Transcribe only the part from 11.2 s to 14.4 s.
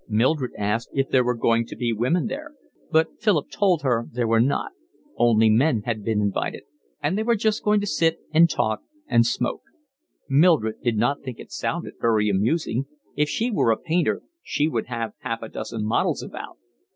think it sounded very amusing; if she were a painter